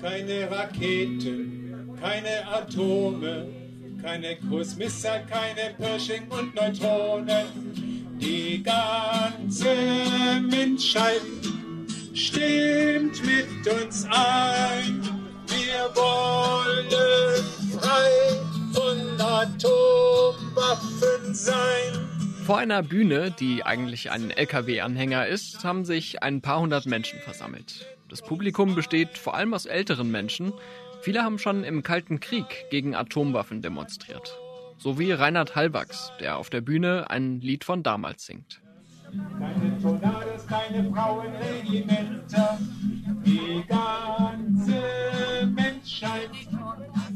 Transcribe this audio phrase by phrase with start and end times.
[0.00, 3.46] keine Raketen, keine Atome,
[4.02, 7.46] keine Kursmisser, keine Pershing und Neutronen.
[8.18, 9.74] Die ganze
[10.48, 11.20] Menschheit
[12.14, 15.02] stimmt mit uns ein.
[15.46, 16.90] Wir wollen
[17.78, 18.38] frei
[18.72, 22.08] von Atomwaffen sein.
[22.46, 27.86] Vor einer Bühne, die eigentlich ein LKW-Anhänger ist, haben sich ein paar hundert Menschen versammelt.
[28.10, 30.52] Das Publikum besteht vor allem aus älteren Menschen.
[31.00, 34.36] Viele haben schon im Kalten Krieg gegen Atomwaffen demonstriert.
[34.78, 38.60] So wie Reinhard Halbachs, der auf der Bühne ein Lied von damals singt.
[39.38, 42.58] Keine Tornados, keine Frauenregimenter,
[43.24, 44.82] die ganze
[45.46, 46.30] Menschheit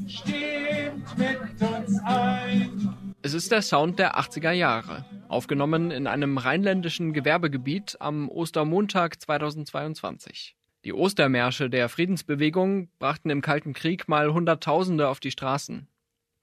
[0.06, 2.94] stimmt mit uns ein.
[3.22, 10.54] Es ist der Sound der 80er Jahre, aufgenommen in einem rheinländischen Gewerbegebiet am Ostermontag 2022.
[10.84, 15.88] Die Ostermärsche der Friedensbewegung brachten im Kalten Krieg mal Hunderttausende auf die Straßen.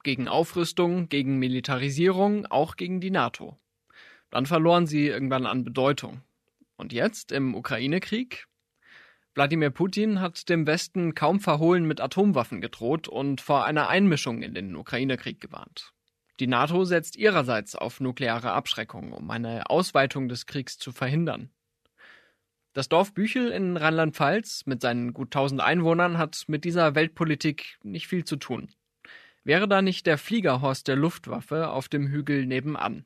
[0.03, 3.59] Gegen Aufrüstung, gegen Militarisierung, auch gegen die NATO.
[4.31, 6.21] Dann verloren sie irgendwann an Bedeutung.
[6.75, 8.47] Und jetzt im Ukraine-Krieg?
[9.35, 14.55] Wladimir Putin hat dem Westen kaum verhohlen mit Atomwaffen gedroht und vor einer Einmischung in
[14.55, 15.93] den Ukraine-Krieg gewarnt.
[16.39, 21.51] Die NATO setzt ihrerseits auf nukleare Abschreckung, um eine Ausweitung des Kriegs zu verhindern.
[22.73, 28.07] Das Dorf Büchel in Rheinland-Pfalz mit seinen gut 1000 Einwohnern hat mit dieser Weltpolitik nicht
[28.07, 28.69] viel zu tun.
[29.43, 33.03] Wäre da nicht der Fliegerhorst der Luftwaffe auf dem Hügel nebenan?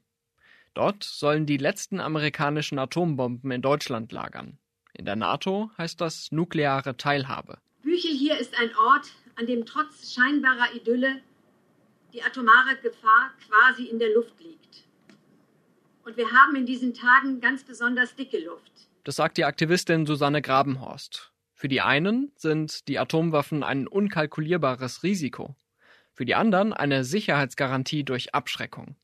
[0.75, 4.59] Dort sollen die letzten amerikanischen Atombomben in Deutschland lagern.
[4.94, 7.57] In der NATO heißt das nukleare Teilhabe.
[7.81, 11.22] Büchel hier ist ein Ort, an dem trotz scheinbarer Idylle
[12.13, 14.83] die atomare Gefahr quasi in der Luft liegt.
[16.03, 18.84] Und wir haben in diesen Tagen ganz besonders dicke Luft.
[19.06, 21.31] Das sagt die Aktivistin Susanne Grabenhorst.
[21.53, 25.56] Für die einen sind die Atomwaffen ein unkalkulierbares Risiko,
[26.12, 28.96] für die anderen eine Sicherheitsgarantie durch Abschreckung.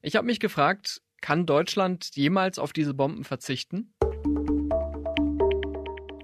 [0.00, 3.92] Ich habe mich gefragt, kann Deutschland jemals auf diese Bomben verzichten?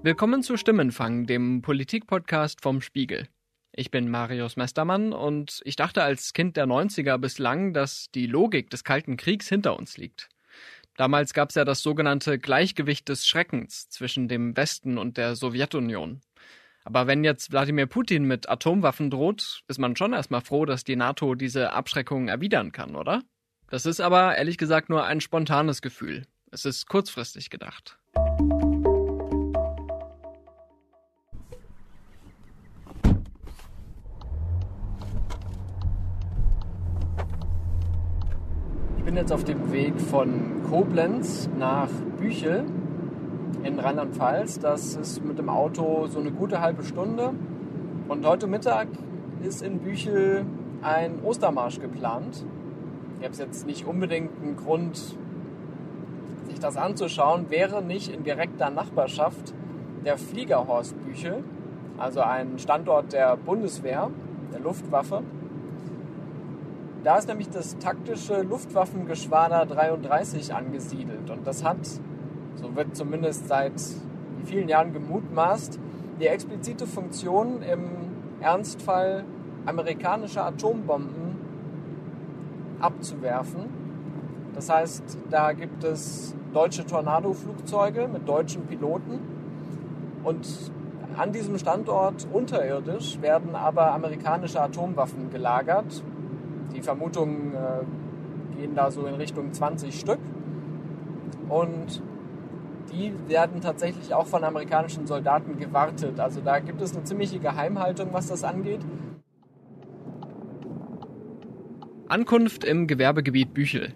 [0.01, 3.27] Willkommen zu Stimmenfang, dem Politikpodcast vom Spiegel.
[3.73, 8.69] Ich bin Marius Mestermann und ich dachte als Kind der 90er bislang, dass die Logik
[8.69, 10.29] des Kalten Kriegs hinter uns liegt.
[10.95, 16.21] Damals gab es ja das sogenannte Gleichgewicht des Schreckens zwischen dem Westen und der Sowjetunion.
[16.83, 20.95] Aber wenn jetzt Wladimir Putin mit Atomwaffen droht, ist man schon erstmal froh, dass die
[20.95, 23.21] NATO diese Abschreckung erwidern kann, oder?
[23.69, 26.27] Das ist aber ehrlich gesagt nur ein spontanes Gefühl.
[26.51, 27.97] Es ist kurzfristig gedacht.
[39.13, 41.87] Bin jetzt auf dem Weg von Koblenz nach
[42.17, 42.65] Büchel
[43.61, 44.57] in Rheinland-Pfalz.
[44.57, 47.31] Das ist mit dem Auto so eine gute halbe Stunde.
[48.07, 48.87] Und heute Mittag
[49.43, 50.47] ist in Büchel
[50.81, 52.43] ein Ostermarsch geplant.
[53.19, 54.97] Ich habe jetzt nicht unbedingt einen Grund,
[56.47, 59.53] sich das anzuschauen, wäre nicht in direkter Nachbarschaft
[60.03, 61.43] der Fliegerhorst Büchel,
[61.99, 64.09] also ein Standort der Bundeswehr,
[64.51, 65.21] der Luftwaffe.
[67.03, 71.29] Da ist nämlich das taktische Luftwaffengeschwader 33 angesiedelt.
[71.29, 71.85] Und das hat,
[72.55, 73.73] so wird zumindest seit
[74.45, 75.79] vielen Jahren gemutmaßt,
[76.21, 77.89] die explizite Funktion im
[78.39, 79.25] Ernstfall
[79.65, 81.37] amerikanischer Atombomben
[82.79, 83.65] abzuwerfen.
[84.55, 89.19] Das heißt, da gibt es deutsche Tornado-Flugzeuge mit deutschen Piloten.
[90.23, 90.47] Und
[91.17, 96.03] an diesem Standort unterirdisch werden aber amerikanische Atomwaffen gelagert,
[96.73, 100.19] die Vermutungen äh, gehen da so in Richtung 20 Stück.
[101.49, 102.01] Und
[102.91, 106.19] die werden tatsächlich auch von amerikanischen Soldaten gewartet.
[106.19, 108.81] Also da gibt es eine ziemliche Geheimhaltung, was das angeht.
[112.07, 113.93] Ankunft im Gewerbegebiet Büchel.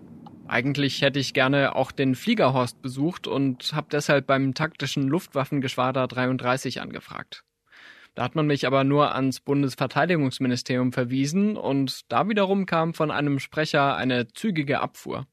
[0.48, 6.82] Eigentlich hätte ich gerne auch den Fliegerhorst besucht und habe deshalb beim taktischen Luftwaffengeschwader 33
[6.82, 7.44] angefragt.
[8.18, 13.38] Da hat man mich aber nur ans Bundesverteidigungsministerium verwiesen und da wiederum kam von einem
[13.38, 15.28] Sprecher eine zügige Abfuhr.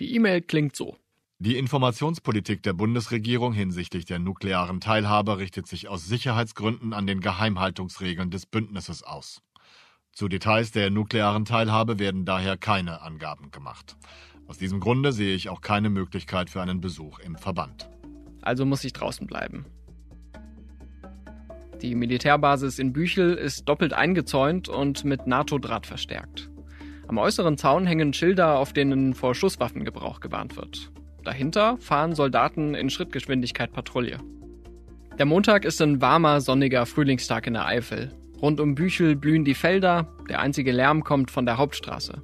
[0.00, 0.96] Die E-Mail klingt so.
[1.40, 8.30] Die Informationspolitik der Bundesregierung hinsichtlich der nuklearen Teilhabe richtet sich aus Sicherheitsgründen an den Geheimhaltungsregeln
[8.30, 9.42] des Bündnisses aus.
[10.12, 13.94] Zu Details der nuklearen Teilhabe werden daher keine Angaben gemacht.
[14.46, 17.90] Aus diesem Grunde sehe ich auch keine Möglichkeit für einen Besuch im Verband.
[18.40, 19.66] Also muss ich draußen bleiben.
[21.82, 26.48] Die Militärbasis in Büchel ist doppelt eingezäunt und mit NATO-Draht verstärkt.
[27.06, 30.90] Am äußeren Zaun hängen Schilder, auf denen vor Schusswaffengebrauch gewarnt wird.
[31.22, 34.18] Dahinter fahren Soldaten in Schrittgeschwindigkeit Patrouille.
[35.18, 38.10] Der Montag ist ein warmer, sonniger Frühlingstag in der Eifel.
[38.40, 42.22] Rund um Büchel blühen die Felder, der einzige Lärm kommt von der Hauptstraße.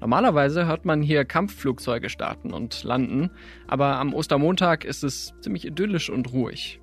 [0.00, 3.30] Normalerweise hört man hier Kampfflugzeuge starten und landen,
[3.66, 6.80] aber am Ostermontag ist es ziemlich idyllisch und ruhig.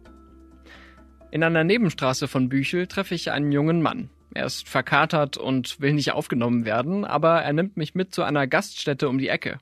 [1.34, 4.12] In einer Nebenstraße von Büchel treffe ich einen jungen Mann.
[4.36, 8.46] Er ist verkatert und will nicht aufgenommen werden, aber er nimmt mich mit zu einer
[8.46, 9.58] Gaststätte um die Ecke.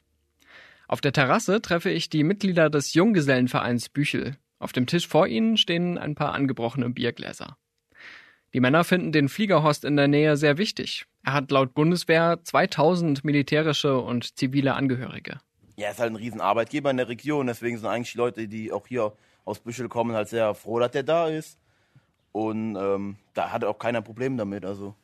[0.90, 4.36] Auf der Terrasse treffe ich die Mitglieder des Junggesellenvereins Büchel.
[4.60, 7.56] Auf dem Tisch vor ihnen stehen ein paar angebrochene Biergläser.
[8.54, 11.06] Die Männer finden den Fliegerhorst in der Nähe sehr wichtig.
[11.24, 15.40] Er hat laut Bundeswehr 2000 militärische und zivile Angehörige.
[15.78, 17.48] Ja, er ist halt ein Riesenarbeitgeber in der Region.
[17.48, 19.14] Deswegen sind eigentlich die Leute, die auch hier
[19.46, 21.61] aus Büchel kommen, halt sehr froh, dass der da ist.
[22.32, 24.66] Und ähm, da hat auch keiner Problem damit.
[24.66, 24.96] Also.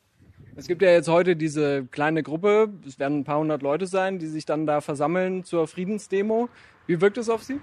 [0.56, 4.18] Es gibt ja jetzt heute diese kleine Gruppe, es werden ein paar hundert Leute sein,
[4.18, 6.48] die sich dann da versammeln zur Friedensdemo.
[6.86, 7.60] Wie wirkt es auf Sie?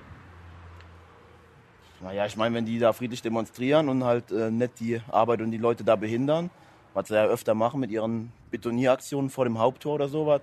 [2.01, 5.51] Naja, ich meine, wenn die da friedlich demonstrieren und halt äh, nicht die Arbeit und
[5.51, 6.51] die Leute da behindern,
[6.93, 10.41] was sie ja öfter machen mit ihren Betonieraktionen vor dem Haupttor oder sowas,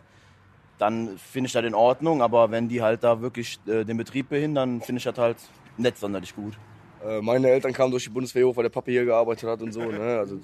[0.78, 2.20] dann finde ich das in Ordnung.
[2.20, 5.36] Aber wenn die halt da wirklich äh, den Betrieb behindern, finde ich das halt
[5.76, 6.58] nicht sonderlich gut.
[7.04, 9.72] Äh, meine Eltern kamen durch die Bundeswehr hoch, weil der Papa hier gearbeitet hat und
[9.72, 9.80] so.
[9.80, 10.18] Ne?
[10.18, 10.38] Also,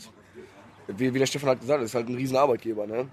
[0.88, 2.87] wie, wie der Stefan hat gesagt, ist halt ein Riesenarbeitgeber.
[2.87, 3.08] Ne?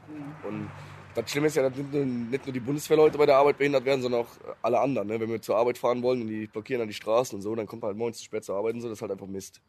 [0.47, 0.69] Und
[1.13, 4.21] das Schlimme ist ja, dass nicht nur die Bundeswehrleute bei der Arbeit behindert werden, sondern
[4.21, 4.30] auch
[4.62, 5.07] alle anderen.
[5.07, 5.19] Ne?
[5.19, 7.68] Wenn wir zur Arbeit fahren wollen und die blockieren dann die Straßen und so, dann
[7.68, 9.62] kommt man halt morgens zu spät zur Arbeit und so, das ist halt einfach Mist.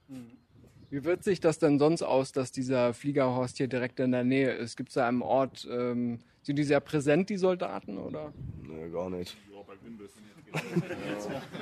[0.90, 4.52] Wie wirkt sich das denn sonst aus, dass dieser Fliegerhorst hier direkt in der Nähe
[4.52, 4.76] ist?
[4.76, 8.32] Gibt es da einem Ort, ähm, sind die sehr präsent, die Soldaten, oder?
[8.62, 9.36] Nee, gar nicht.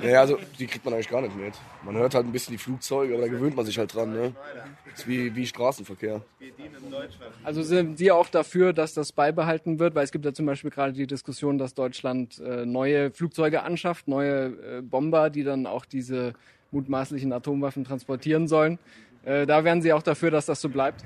[0.03, 1.53] Ja, also die kriegt man eigentlich gar nicht mit.
[1.83, 4.13] Man hört halt ein bisschen die Flugzeuge, aber da gewöhnt man sich halt dran.
[4.13, 4.33] Ne?
[4.91, 6.21] Das ist wie, wie Straßenverkehr.
[7.43, 9.95] Also sind Sie auch dafür, dass das beibehalten wird?
[9.95, 14.07] Weil es gibt ja zum Beispiel gerade die Diskussion, dass Deutschland äh, neue Flugzeuge anschafft,
[14.07, 16.33] neue äh, Bomber, die dann auch diese
[16.71, 18.77] mutmaßlichen Atomwaffen transportieren sollen.
[19.25, 21.03] Äh, da wären Sie auch dafür, dass das so bleibt?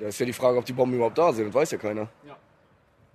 [0.00, 1.48] Ja, ist ja die Frage, ob die Bomben überhaupt da sind.
[1.48, 2.08] Das weiß ja keiner.
[2.26, 2.36] Ja.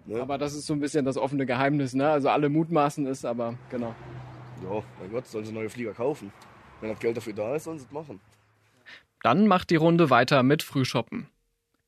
[0.06, 0.22] Ne?
[0.22, 1.94] Aber das ist so ein bisschen das offene Geheimnis.
[1.94, 2.10] Ne?
[2.10, 3.96] Also alle mutmaßen es, aber genau.
[4.64, 6.32] Ja, mein Gott, sollen sie neue Flieger kaufen.
[6.82, 8.20] Wenn das Geld dafür da ist, sollen sie es machen.
[9.24, 11.28] Dann macht die Runde weiter mit Frühshoppen.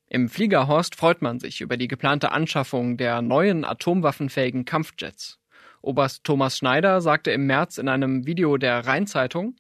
[0.08, 5.40] Im Fliegerhorst freut man sich über die geplante Anschaffung der neuen atomwaffenfähigen Kampfjets.
[5.82, 9.56] Oberst Thomas Schneider sagte im März in einem Video der Rheinzeitung,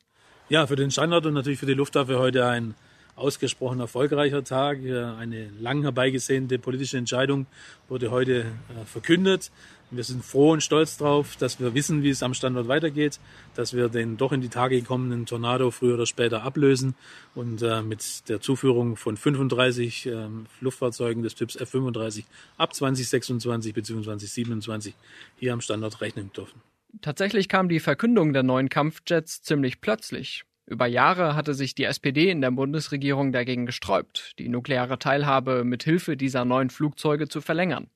[0.48, 2.76] ja, für den Standard und natürlich für die Luftwaffe heute ein
[3.16, 4.80] ausgesprochen erfolgreicher Tag.
[4.80, 7.46] Eine lang herbeigesehnte politische Entscheidung
[7.88, 9.52] wurde heute äh, verkündet.
[9.92, 13.20] Wir sind froh und stolz darauf, dass wir wissen, wie es am Standort weitergeht,
[13.54, 16.96] dass wir den doch in die Tage gekommenen Tornado früher oder später ablösen
[17.36, 20.28] und äh, mit der Zuführung von 35 äh,
[20.60, 22.24] Luftfahrzeugen des Typs F-35
[22.58, 24.04] ab 2026 bzw.
[24.04, 24.94] 2027
[25.38, 26.62] hier am Standort rechnen dürfen.
[27.02, 30.46] Tatsächlich kam die Verkündung der neuen Kampfjets ziemlich plötzlich.
[30.68, 35.84] Über Jahre hatte sich die SPD in der Bundesregierung dagegen gesträubt, die nukleare Teilhabe mit
[35.84, 37.88] Hilfe dieser neuen Flugzeuge zu verlängern.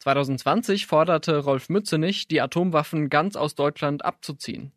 [0.00, 4.72] 2020 forderte Rolf Mützenich, die Atomwaffen ganz aus Deutschland abzuziehen.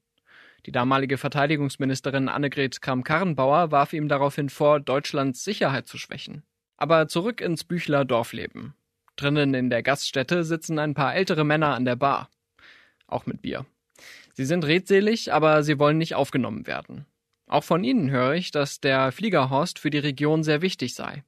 [0.65, 6.43] Die damalige Verteidigungsministerin Annegret Kramp-Karrenbauer warf ihm daraufhin vor, Deutschlands Sicherheit zu schwächen.
[6.77, 8.73] Aber zurück ins Büchler Dorfleben.
[9.15, 12.29] Drinnen in der Gaststätte sitzen ein paar ältere Männer an der Bar.
[13.07, 13.65] Auch mit Bier.
[14.33, 17.05] Sie sind redselig, aber sie wollen nicht aufgenommen werden.
[17.47, 21.23] Auch von ihnen höre ich, dass der Fliegerhorst für die Region sehr wichtig sei.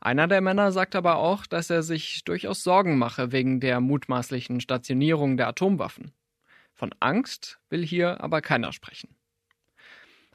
[0.00, 4.60] Einer der Männer sagt aber auch, dass er sich durchaus Sorgen mache wegen der mutmaßlichen
[4.60, 6.12] Stationierung der Atomwaffen.
[6.74, 9.14] Von Angst will hier aber keiner sprechen.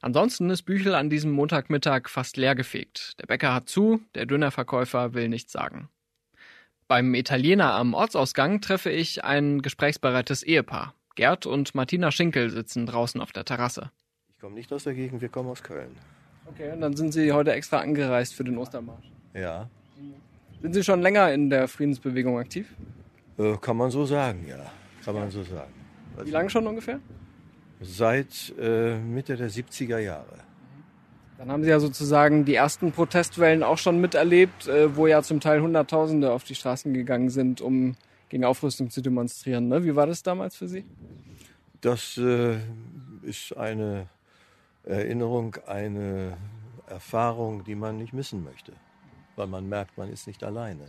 [0.01, 3.20] Ansonsten ist Büchel an diesem Montagmittag fast leergefegt.
[3.20, 5.89] Der Bäcker hat zu, der Dönerverkäufer will nichts sagen.
[6.88, 10.94] Beim Italiener am Ortsausgang treffe ich ein gesprächsbereites Ehepaar.
[11.17, 13.89] Gerd und Martina Schinkel sitzen draußen auf der Terrasse.
[14.29, 15.89] Ich komme nicht aus der Gegend, wir kommen aus Köln.
[16.45, 19.12] Okay, und dann sind Sie heute extra angereist für den Ostermarsch.
[19.33, 19.67] Ja.
[20.62, 22.71] Sind Sie schon länger in der Friedensbewegung aktiv?
[23.39, 24.71] Äh, kann man so sagen, ja.
[25.03, 25.74] Kann man so sagen.
[26.24, 27.00] Wie lange schon ungefähr?
[27.81, 30.38] Seit äh, Mitte der 70er Jahre.
[31.39, 35.39] Dann haben Sie ja sozusagen die ersten Protestwellen auch schon miterlebt, äh, wo ja zum
[35.39, 37.95] Teil Hunderttausende auf die Straßen gegangen sind, um
[38.29, 39.67] gegen Aufrüstung zu demonstrieren.
[39.67, 39.84] Ne?
[39.84, 40.86] Wie war das damals für Sie?
[41.81, 42.57] Das äh,
[43.22, 44.07] ist eine
[44.84, 46.38] Erinnerung, eine
[46.88, 48.74] Erfahrung, die man nicht missen möchte,
[49.36, 50.86] weil man merkt, man ist nicht alleine.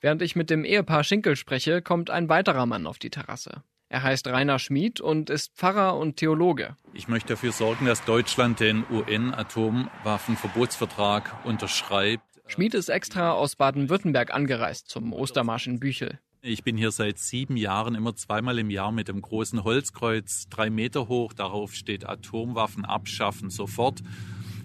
[0.00, 3.62] Während ich mit dem Ehepaar Schinkel spreche, kommt ein weiterer Mann auf die Terrasse.
[3.88, 6.76] Er heißt Rainer Schmid und ist Pfarrer und Theologe.
[6.94, 12.22] Ich möchte dafür sorgen, dass Deutschland den UN-Atomwaffenverbotsvertrag unterschreibt.
[12.46, 16.20] Schmid ist extra aus Baden-Württemberg angereist zum Ostermarsch in Büchel.
[16.42, 20.70] Ich bin hier seit sieben Jahren immer zweimal im Jahr mit dem großen Holzkreuz, drei
[20.70, 21.34] Meter hoch.
[21.34, 24.00] Darauf steht Atomwaffen abschaffen sofort.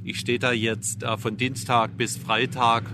[0.01, 2.85] Ich stehe da jetzt äh, von Dienstag bis Freitag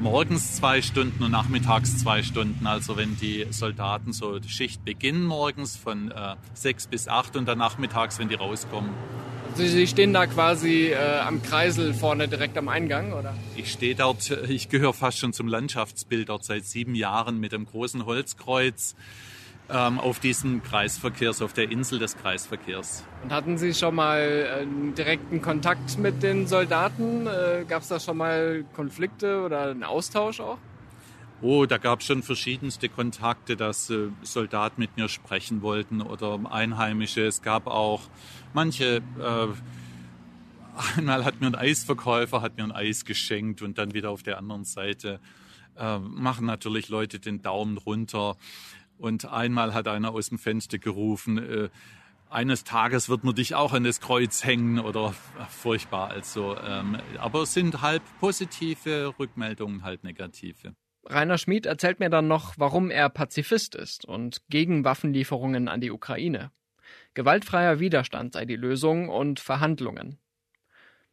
[0.00, 2.66] morgens zwei Stunden und nachmittags zwei Stunden.
[2.66, 7.44] Also wenn die Soldaten so die Schicht beginnen morgens von äh, sechs bis acht und
[7.46, 8.94] dann nachmittags, wenn die rauskommen.
[9.52, 13.34] Also Sie stehen da quasi äh, am Kreisel vorne direkt am Eingang, oder?
[13.56, 17.66] Ich stehe dort, ich gehöre fast schon zum Landschaftsbild dort seit sieben Jahren mit einem
[17.66, 18.94] großen Holzkreuz
[19.68, 23.04] ähm, auf diesem Kreisverkehrs, auf der Insel des Kreisverkehrs.
[23.22, 27.26] Und hatten Sie schon mal äh, direkten Kontakt mit den Soldaten?
[27.26, 30.58] Äh, Gab es da schon mal Konflikte oder einen Austausch auch?
[31.42, 36.38] Oh, da gab es schon verschiedenste Kontakte, dass äh, Soldaten mit mir sprechen wollten oder
[36.50, 37.24] Einheimische.
[37.26, 38.02] Es gab auch
[38.54, 39.46] manche, äh,
[40.96, 44.38] einmal hat mir ein Eisverkäufer hat mir ein Eis geschenkt und dann wieder auf der
[44.38, 45.20] anderen Seite
[45.76, 48.36] äh, machen natürlich Leute den Daumen runter.
[48.98, 51.68] Und einmal hat einer aus dem Fenster gerufen, äh,
[52.30, 55.14] eines Tages wird man dich auch an das Kreuz hängen oder
[55.48, 56.10] furchtbar.
[56.10, 60.74] Also, ähm, aber es sind halb positive Rückmeldungen, halb negative.
[61.06, 65.90] Rainer Schmid erzählt mir dann noch, warum er Pazifist ist und gegen Waffenlieferungen an die
[65.90, 66.52] Ukraine.
[67.14, 70.18] Gewaltfreier Widerstand sei die Lösung und Verhandlungen.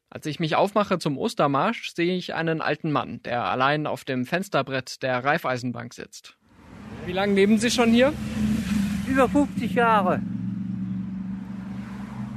[0.09, 4.25] Als ich mich aufmache zum Ostermarsch, sehe ich einen alten Mann, der allein auf dem
[4.25, 6.37] Fensterbrett der Reifeisenbank sitzt.
[7.05, 8.13] Wie lange leben Sie schon hier?
[9.07, 10.21] Über 50 Jahre.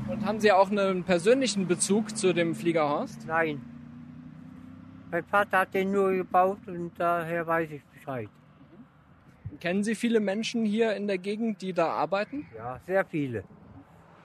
[0.09, 3.27] Und haben Sie auch einen persönlichen Bezug zu dem Fliegerhorst?
[3.27, 3.61] Nein.
[5.11, 8.29] Mein Vater hat den nur gebaut und daher weiß ich Bescheid.
[9.61, 12.47] Kennen Sie viele Menschen hier in der Gegend, die da arbeiten?
[12.57, 13.45] Ja, sehr viele.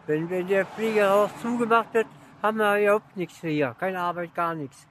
[0.07, 2.07] Wenn, wenn der Fliegerhaus zugemacht wird,
[2.41, 3.75] haben wir überhaupt nichts hier.
[3.77, 4.87] Keine Arbeit, gar nichts.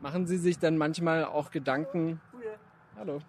[0.00, 2.20] Machen Sie sich dann manchmal auch Gedanken.
[2.98, 3.20] Hallo.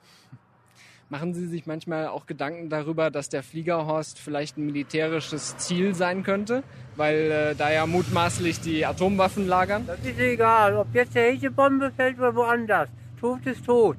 [1.07, 6.23] Machen Sie sich manchmal auch Gedanken darüber, dass der Fliegerhorst vielleicht ein militärisches Ziel sein
[6.23, 6.63] könnte,
[6.95, 9.85] weil äh, da ja mutmaßlich die Atomwaffen lagern?
[9.85, 12.89] Das ist egal, ob jetzt der Bombe fällt oder woanders.
[13.19, 13.97] Tot ist tot.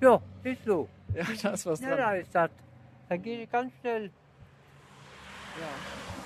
[0.00, 0.88] Ja, ist so.
[1.14, 1.98] Ja, da ist was Ja, dran.
[1.98, 2.50] da ist das.
[3.08, 4.10] Da geht es ganz schnell.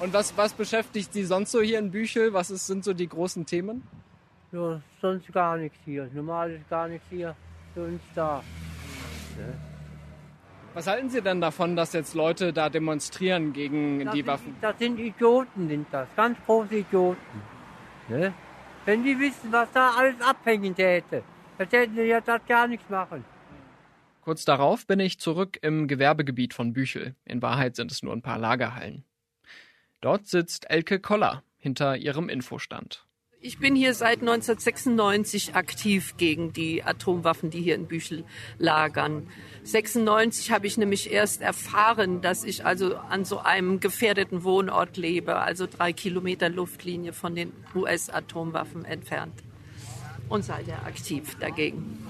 [0.00, 2.32] Und was, was beschäftigt Sie sonst so hier in Büchel?
[2.32, 3.82] Was ist, sind so die großen Themen?
[4.52, 6.08] Ja, sonst gar nichts hier.
[6.12, 7.34] Normal ist gar nichts hier.
[7.74, 8.42] Für uns da.
[10.74, 14.56] Was halten Sie denn davon, dass jetzt Leute da demonstrieren gegen Das die sind- Waffen?
[14.60, 16.08] Das sind Idioten, sind das.
[16.16, 17.20] Ganz große Idioten.
[18.08, 18.32] Ne?
[18.84, 21.22] Wenn die wissen, was da alles abhängen täte,
[21.58, 23.24] dann täten die ja das gar nichts machen.
[24.24, 27.14] Kurz darauf bin ich zurück im Gewerbegebiet von Büchel.
[27.26, 29.04] In Wahrheit sind es nur ein paar Lagerhallen.
[30.00, 33.04] Dort sitzt Elke Koller hinter ihrem Infostand.
[33.42, 38.24] Ich bin hier seit 1996 aktiv gegen die Atomwaffen, die hier in Büchel
[38.56, 39.28] lagern.
[39.64, 45.36] 96 habe ich nämlich erst erfahren, dass ich also an so einem gefährdeten Wohnort lebe,
[45.36, 49.42] also drei Kilometer Luftlinie von den US-Atomwaffen entfernt.
[50.28, 52.04] Und seither aktiv dagegen.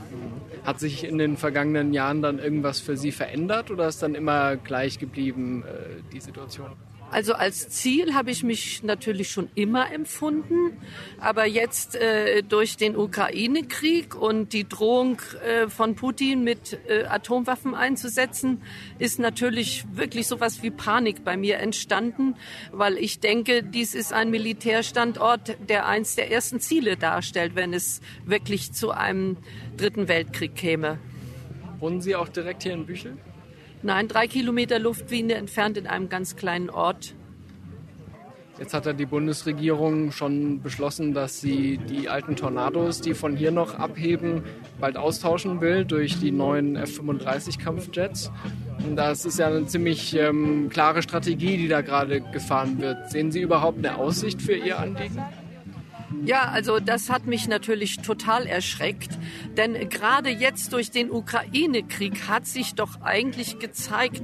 [0.64, 4.56] Hat sich in den vergangenen Jahren dann irgendwas für Sie verändert oder ist dann immer
[4.56, 6.70] gleich geblieben äh, die Situation?
[7.14, 10.76] Also als Ziel habe ich mich natürlich schon immer empfunden,
[11.20, 17.76] aber jetzt äh, durch den Ukraine-Krieg und die Drohung äh, von Putin mit äh, Atomwaffen
[17.76, 18.62] einzusetzen,
[18.98, 22.34] ist natürlich wirklich sowas wie Panik bei mir entstanden,
[22.72, 28.00] weil ich denke, dies ist ein Militärstandort, der eins der ersten Ziele darstellt, wenn es
[28.24, 29.36] wirklich zu einem
[29.76, 30.98] dritten Weltkrieg käme.
[31.78, 33.16] Wohnen Sie auch direkt hier in Büchel?
[33.84, 37.14] Nein, drei Kilometer Luftlinie entfernt in einem ganz kleinen Ort.
[38.58, 43.50] Jetzt hat ja die Bundesregierung schon beschlossen, dass sie die alten Tornados, die von hier
[43.50, 44.44] noch abheben,
[44.80, 48.32] bald austauschen will durch die neuen F-35 Kampfjets.
[48.86, 53.10] Und das ist ja eine ziemlich ähm, klare Strategie, die da gerade gefahren wird.
[53.10, 55.22] Sehen Sie überhaupt eine Aussicht für Ihr Anliegen?
[56.24, 59.10] Ja, also das hat mich natürlich total erschreckt,
[59.56, 64.22] denn gerade jetzt durch den Ukraine-Krieg hat sich doch eigentlich gezeigt,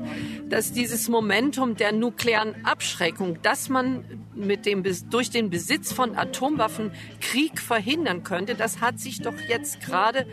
[0.49, 4.04] dass dieses Momentum der nuklearen Abschreckung, dass man
[4.35, 9.80] mit dem durch den Besitz von Atomwaffen Krieg verhindern könnte, das hat sich doch jetzt
[9.80, 10.26] gerade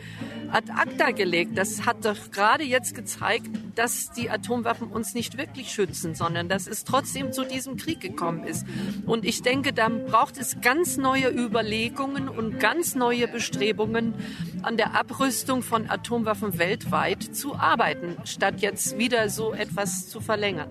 [0.52, 1.58] ad acta gelegt.
[1.58, 6.68] Das hat doch gerade jetzt gezeigt, dass die Atomwaffen uns nicht wirklich schützen, sondern dass
[6.68, 8.66] es trotzdem zu diesem Krieg gekommen ist.
[9.06, 14.14] Und ich denke, da braucht es ganz neue Überlegungen und ganz neue Bestrebungen,
[14.62, 20.70] an der Abrüstung von Atomwaffen weltweit zu arbeiten, statt jetzt wieder so etwas zu verlängern.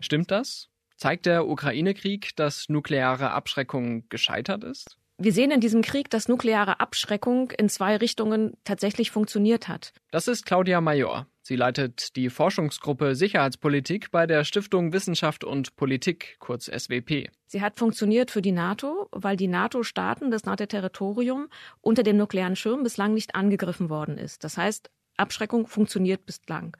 [0.00, 0.68] Stimmt das?
[0.96, 4.98] Zeigt der Ukraine-Krieg, dass nukleare Abschreckung gescheitert ist?
[5.16, 9.92] Wir sehen in diesem Krieg, dass nukleare Abschreckung in zwei Richtungen tatsächlich funktioniert hat.
[10.12, 11.26] Das ist Claudia Major.
[11.48, 17.30] Sie leitet die Forschungsgruppe Sicherheitspolitik bei der Stiftung Wissenschaft und Politik, kurz SWP.
[17.46, 21.48] Sie hat funktioniert für die NATO, weil die NATO-Staaten, das NATO-Territorium,
[21.80, 24.44] unter dem nuklearen Schirm bislang nicht angegriffen worden ist.
[24.44, 26.76] Das heißt, Abschreckung funktioniert bislang.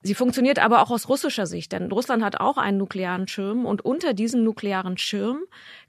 [0.00, 3.84] Sie funktioniert aber auch aus russischer Sicht, denn Russland hat auch einen nuklearen Schirm und
[3.84, 5.40] unter diesem nuklearen Schirm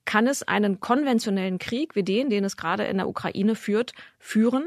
[0.06, 4.63] kann es einen konventionellen Krieg wie den, den es gerade in der Ukraine führt, führen.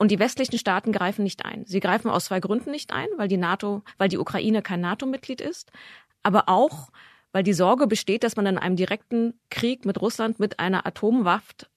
[0.00, 1.66] Und die westlichen Staaten greifen nicht ein.
[1.66, 5.42] Sie greifen aus zwei Gründen nicht ein, weil die NATO, weil die Ukraine kein NATO-Mitglied
[5.42, 5.70] ist,
[6.22, 6.88] aber auch,
[7.32, 11.68] weil die Sorge besteht, dass man in einem direkten Krieg mit Russland mit einer Atommacht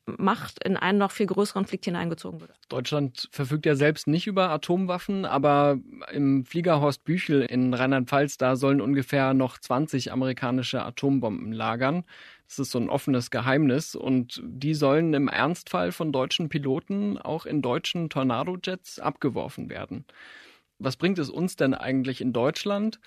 [0.63, 2.51] in einen noch viel größeren Konflikt hineingezogen wird.
[2.69, 5.77] Deutschland verfügt ja selbst nicht über Atomwaffen, aber
[6.11, 12.03] im Flieger Horst Büchel in Rheinland-Pfalz, da sollen ungefähr noch 20 amerikanische Atombomben lagern.
[12.47, 17.45] Das ist so ein offenes Geheimnis und die sollen im Ernstfall von deutschen Piloten auch
[17.45, 20.05] in deutschen Tornado-Jets abgeworfen werden.
[20.79, 22.99] Was bringt es uns denn eigentlich in Deutschland,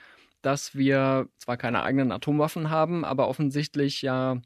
[0.46, 4.36] dass wir zwar keine eigenen Atomwaffen haben, aber offensichtlich ja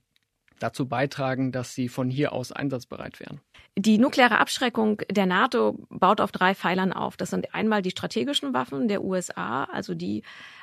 [0.58, 3.40] dazu beitragen, dass sie von hier aus einsatzbereit wären.
[3.76, 7.18] Die nukleare Abschreckung der NATO baut auf drei Pfeilern auf.
[7.18, 10.22] Das sind einmal die strategischen Waffen der USA, also die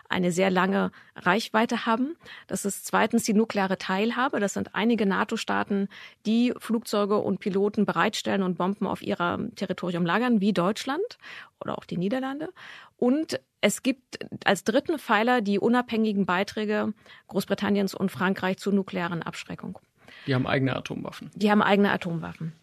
[0.09, 2.15] eine sehr lange Reichweite haben.
[2.47, 4.39] Das ist zweitens die nukleare Teilhabe.
[4.39, 5.87] Das sind einige NATO-Staaten,
[6.25, 11.17] die Flugzeuge und Piloten bereitstellen und Bomben auf ihrem Territorium lagern, wie Deutschland
[11.59, 12.49] oder auch die Niederlande.
[12.97, 16.93] Und es gibt als dritten Pfeiler die unabhängigen Beiträge
[17.27, 19.79] Großbritanniens und Frankreich zur nuklearen Abschreckung.
[20.25, 21.31] Die haben eigene Atomwaffen.
[21.35, 22.53] Die haben eigene Atomwaffen.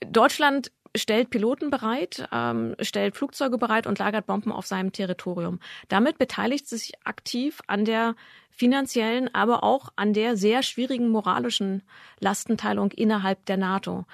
[0.00, 5.58] Deutschland stellt Piloten bereit, ähm, stellt Flugzeuge bereit und lagert Bomben auf seinem Territorium.
[5.88, 8.14] Damit beteiligt sie sich aktiv an der
[8.50, 11.82] finanziellen, aber auch an der sehr schwierigen moralischen
[12.20, 14.04] Lastenteilung innerhalb der NATO.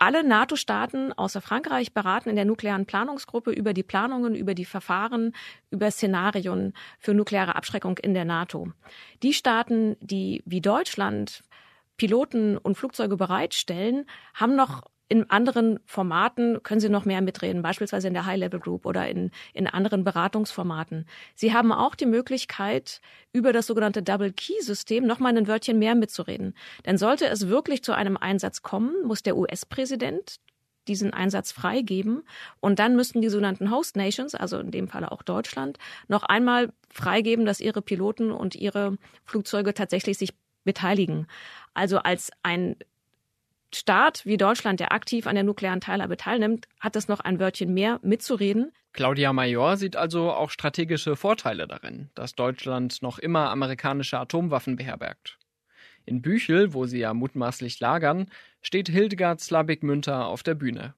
[0.00, 5.34] Alle NATO-Staaten außer Frankreich beraten in der nuklearen Planungsgruppe über die Planungen, über die Verfahren,
[5.70, 8.72] über Szenarien für nukleare Abschreckung in der NATO.
[9.24, 11.42] Die Staaten, die wie Deutschland
[11.96, 18.08] Piloten und Flugzeuge bereitstellen, haben noch in anderen Formaten können Sie noch mehr mitreden, beispielsweise
[18.08, 21.06] in der High-Level Group oder in, in anderen Beratungsformaten.
[21.34, 23.00] Sie haben auch die Möglichkeit,
[23.32, 26.54] über das sogenannte Double-Key-System noch mal ein Wörtchen mehr mitzureden.
[26.84, 30.36] Denn sollte es wirklich zu einem Einsatz kommen, muss der US-Präsident
[30.88, 32.22] diesen Einsatz freigeben.
[32.60, 36.72] Und dann müssten die sogenannten Host Nations, also in dem Falle auch Deutschland, noch einmal
[36.90, 41.26] freigeben, dass ihre Piloten und ihre Flugzeuge tatsächlich sich beteiligen.
[41.74, 42.76] Also als ein
[43.74, 47.74] Staat wie Deutschland, der aktiv an der nuklearen Teilhabe teilnimmt, hat es noch ein Wörtchen
[47.74, 48.72] mehr mitzureden.
[48.92, 55.38] Claudia Major sieht also auch strategische Vorteile darin, dass Deutschland noch immer amerikanische Atomwaffen beherbergt.
[56.06, 58.30] In Büchel, wo sie ja mutmaßlich lagern,
[58.62, 60.94] steht Hildegard Slabik-Münter auf der Bühne.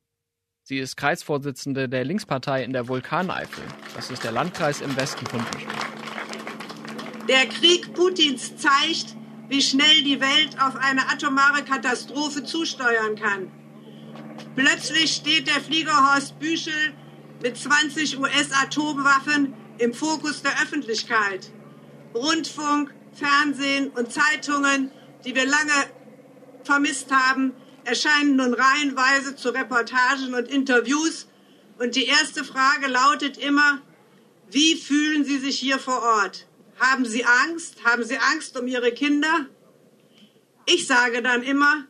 [0.63, 3.65] Sie ist Kreisvorsitzende der Linkspartei in der Vulkaneifel.
[3.97, 5.67] Das ist der Landkreis im Westen von Büchel.
[7.29, 9.17] Der Krieg Putins zeigt,
[9.51, 13.51] wie schnell die Welt auf eine atomare Katastrophe zusteuern kann.
[14.55, 16.95] Plötzlich steht der Flieger Horst Büchel
[17.43, 21.51] mit 20 US-Atomwaffen im Fokus der Öffentlichkeit.
[22.15, 24.93] Rundfunk, Fernsehen und Zeitungen,
[25.25, 25.73] die wir lange
[26.63, 27.53] vermisst haben,
[27.85, 31.27] erscheinen nun reihenweise zu Reportagen und Interviews.
[31.79, 33.81] Und die erste Frage lautet immer,
[34.49, 36.47] wie fühlen Sie sich hier vor Ort?
[36.81, 37.85] Haben Sie Angst?
[37.85, 39.47] Haben Sie Angst um Ihre Kinder?
[40.67, 41.87] Ich sage dann immer,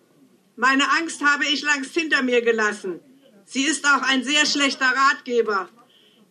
[0.57, 3.01] meine Angst habe ich längst hinter mir gelassen.
[3.45, 5.69] Sie ist auch ein sehr schlechter Ratgeber.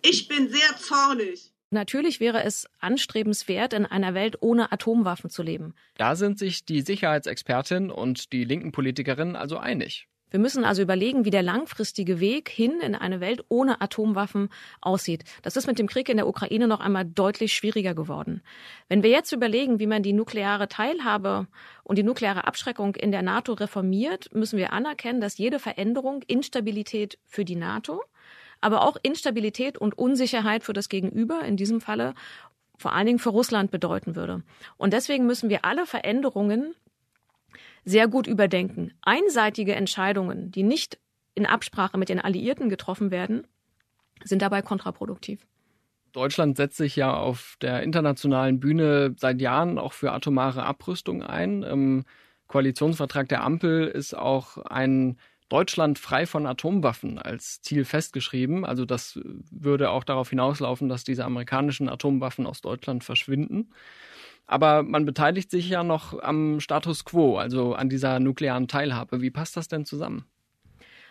[0.01, 1.53] Ich bin sehr zornig.
[1.71, 5.73] Natürlich wäre es anstrebenswert, in einer Welt ohne Atomwaffen zu leben.
[5.95, 10.08] Da sind sich die Sicherheitsexpertin und die linken Politikerinnen also einig.
[10.31, 14.49] Wir müssen also überlegen, wie der langfristige Weg hin in eine Welt ohne Atomwaffen
[14.81, 15.23] aussieht.
[15.41, 18.41] Das ist mit dem Krieg in der Ukraine noch einmal deutlich schwieriger geworden.
[18.87, 21.47] Wenn wir jetzt überlegen, wie man die nukleare Teilhabe
[21.83, 27.17] und die nukleare Abschreckung in der NATO reformiert, müssen wir anerkennen, dass jede Veränderung Instabilität
[27.25, 28.03] für die NATO,
[28.61, 32.13] aber auch Instabilität und Unsicherheit für das Gegenüber, in diesem Falle
[32.77, 34.41] vor allen Dingen für Russland bedeuten würde.
[34.77, 36.75] Und deswegen müssen wir alle Veränderungen
[37.89, 38.93] sehr gut überdenken.
[39.01, 40.99] Einseitige Entscheidungen, die nicht
[41.33, 43.47] in Absprache mit den Alliierten getroffen werden,
[44.23, 45.45] sind dabei kontraproduktiv.
[46.11, 51.63] Deutschland setzt sich ja auf der internationalen Bühne seit Jahren auch für atomare Abrüstung ein.
[51.63, 52.03] Im
[52.47, 55.17] Koalitionsvertrag der Ampel ist auch ein
[55.49, 58.65] Deutschland frei von Atomwaffen als Ziel festgeschrieben.
[58.65, 63.69] Also das würde auch darauf hinauslaufen, dass diese amerikanischen Atomwaffen aus Deutschland verschwinden.
[64.49, 69.21] Aber man beteiligt sich ja noch am Status quo, also an dieser nuklearen Teilhabe.
[69.21, 70.25] Wie passt das denn zusammen?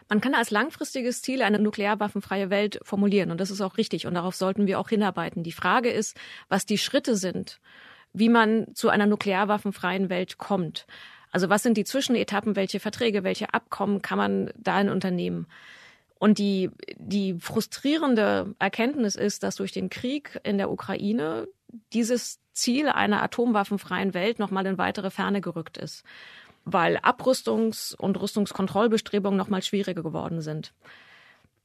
[0.09, 4.15] Man kann als langfristiges Ziel eine nuklearwaffenfreie Welt formulieren und das ist auch richtig und
[4.15, 5.45] darauf sollten wir auch hinarbeiten.
[5.45, 6.17] Die Frage ist,
[6.49, 7.61] was die Schritte sind,
[8.13, 10.89] wie man zu einer nuklearwaffenfreien Welt kommt.
[11.31, 15.47] Also was sind die Zwischenetappen, welche Verträge, welche Abkommen kann man dahin unternehmen?
[16.19, 21.47] Und die, die frustrierende Erkenntnis ist, dass durch den Krieg in der Ukraine
[21.93, 26.05] dieses Ziel einer atomwaffenfreien Welt nochmal in weitere Ferne gerückt ist,
[26.65, 30.73] weil Abrüstungs- und Rüstungskontrollbestrebungen nochmal schwieriger geworden sind.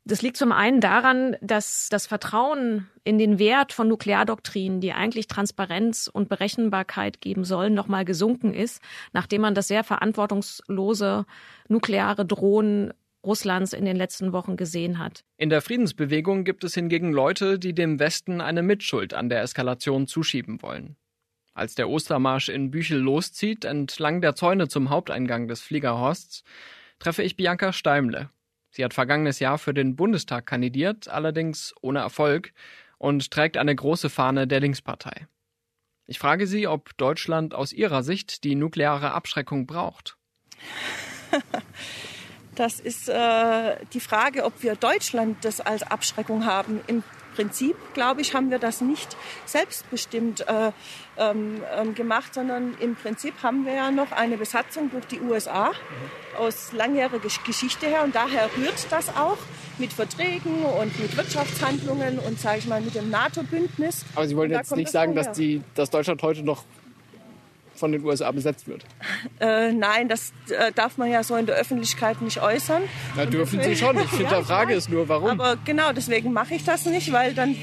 [0.05, 5.27] Das liegt zum einen daran, dass das Vertrauen in den Wert von Nukleardoktrinen, die eigentlich
[5.27, 8.81] Transparenz und Berechenbarkeit geben sollen, nochmal gesunken ist,
[9.13, 11.25] nachdem man das sehr verantwortungslose
[11.69, 15.23] nukleare Drohnen Russlands in den letzten Wochen gesehen hat.
[15.37, 20.07] In der Friedensbewegung gibt es hingegen Leute, die dem Westen eine Mitschuld an der Eskalation
[20.07, 20.97] zuschieben wollen.
[21.53, 26.43] Als der Ostermarsch in Büchel loszieht, entlang der Zäune zum Haupteingang des Fliegerhorsts,
[26.99, 28.29] treffe ich Bianca Steimle.
[28.71, 32.53] Sie hat vergangenes Jahr für den Bundestag kandidiert, allerdings ohne Erfolg,
[32.97, 35.27] und trägt eine große Fahne der Linkspartei.
[36.07, 40.17] Ich frage sie, ob Deutschland aus ihrer Sicht die nukleare Abschreckung braucht.
[42.55, 46.81] Das ist äh, die Frage, ob wir Deutschland das als Abschreckung haben.
[46.87, 50.71] Im Prinzip, glaube ich, haben wir das nicht selbstbestimmt äh,
[51.17, 55.71] ähm, ähm, gemacht, sondern im Prinzip haben wir ja noch eine Besatzung durch die USA
[56.37, 59.37] aus langjähriger Geschichte her und daher rührt das auch
[59.77, 64.05] mit Verträgen und mit Wirtschaftshandlungen und sage ich mal mit dem NATO-Bündnis.
[64.15, 66.63] Aber Sie wollen jetzt nicht sagen, dass, die, dass Deutschland heute noch
[67.83, 68.85] von den USA besetzt wird?
[69.41, 72.81] Äh, nein, das äh, darf man ja so in der Öffentlichkeit nicht äußern.
[73.17, 73.99] Na, dürfen Sie schon.
[73.99, 75.31] Ich finde, ja, die Frage ist nur, warum.
[75.31, 77.57] Aber genau, deswegen mache ich das nicht, weil dann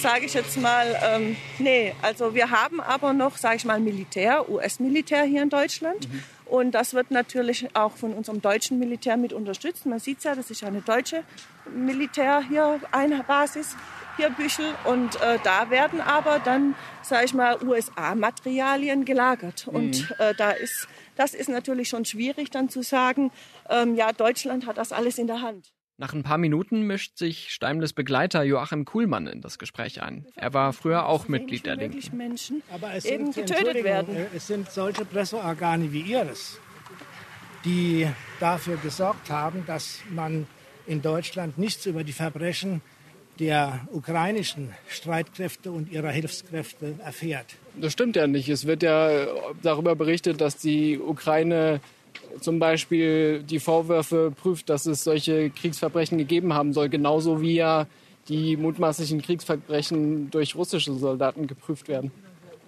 [0.00, 4.48] sage ich jetzt mal, ähm, nee, also wir haben aber noch, sage ich mal, Militär,
[4.48, 6.08] US-Militär hier in Deutschland.
[6.08, 6.22] Mhm.
[6.44, 9.84] Und das wird natürlich auch von unserem deutschen Militär mit unterstützt.
[9.84, 11.24] Man sieht ja, das ist ja eine deutsche
[11.74, 13.74] Militär hier, eine Basis
[14.16, 14.74] hier Büchel.
[14.84, 19.66] Und äh, da werden aber dann, sage ich mal, USA-Materialien gelagert.
[19.66, 19.74] Mhm.
[19.74, 23.30] Und äh, da ist, das ist natürlich schon schwierig dann zu sagen,
[23.68, 25.72] ähm, ja, Deutschland hat das alles in der Hand.
[25.98, 30.26] Nach ein paar Minuten mischt sich Steimles Begleiter Joachim Kuhlmann in das Gespräch ein.
[30.34, 32.14] Er war früher auch Mitglied der Linken.
[32.14, 34.14] Menschen Aber es eben sind, getötet werden.
[34.14, 36.60] Äh, es sind solche Presseorgane wie Ihres,
[37.64, 38.06] die
[38.40, 40.46] dafür gesorgt haben, dass man
[40.86, 42.82] in Deutschland nichts über die Verbrechen
[43.38, 47.56] der ukrainischen Streitkräfte und ihrer Hilfskräfte erfährt.
[47.80, 48.48] Das stimmt ja nicht.
[48.48, 49.26] Es wird ja
[49.62, 51.80] darüber berichtet, dass die Ukraine
[52.40, 57.86] zum Beispiel die Vorwürfe prüft, dass es solche Kriegsverbrechen gegeben haben soll, genauso wie ja
[58.28, 62.10] die mutmaßlichen Kriegsverbrechen durch russische Soldaten geprüft werden.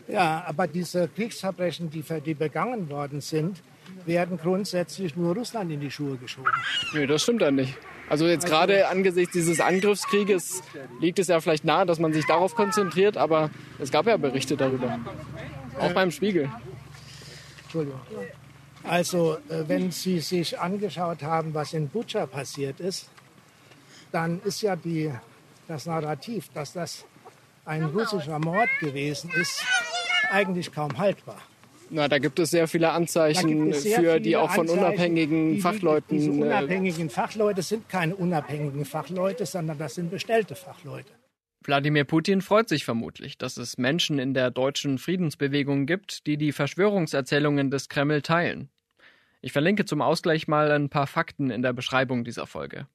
[0.07, 3.62] Ja, aber diese Kriegsverbrechen, die, die begangen worden sind,
[4.07, 6.50] werden grundsätzlich nur Russland in die Schuhe geschoben.
[6.94, 7.76] Nee, das stimmt ja nicht.
[8.08, 10.62] Also jetzt also gerade angesichts dieses Angriffskrieges
[11.00, 14.56] liegt es ja vielleicht nahe, dass man sich darauf konzentriert, aber es gab ja Berichte
[14.56, 14.98] darüber.
[15.78, 16.50] Auch beim Spiegel.
[17.64, 18.00] Entschuldigung.
[18.84, 23.10] Also, äh, wenn Sie sich angeschaut haben, was in Butscha passiert ist,
[24.12, 25.12] dann ist ja die,
[25.66, 27.04] das Narrativ, dass das
[27.66, 29.62] ein russischer Mord gewesen ist,
[30.30, 31.42] eigentlich kaum haltbar.
[31.90, 36.18] Na, da gibt es sehr viele Anzeichen sehr für, die auch von unabhängigen die, Fachleuten.
[36.18, 41.12] Diese äh, unabhängigen Fachleute sind keine unabhängigen Fachleute, sondern das sind bestellte Fachleute.
[41.62, 46.53] Wladimir Putin freut sich vermutlich, dass es Menschen in der deutschen Friedensbewegung gibt, die die
[46.53, 48.70] Verschwörungserzählungen des Kreml teilen.
[49.40, 52.87] Ich verlinke zum Ausgleich mal ein paar Fakten in der Beschreibung dieser Folge.